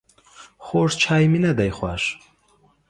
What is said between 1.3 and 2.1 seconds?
مي نده خوښ